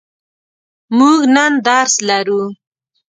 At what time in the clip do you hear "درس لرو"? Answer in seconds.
1.67-2.41